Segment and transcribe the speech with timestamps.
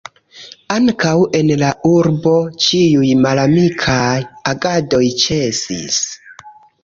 [0.75, 2.33] Ankaŭ en la urbo,
[2.67, 4.17] ĉiuj malamikaj
[4.53, 6.01] agadoj ĉesis.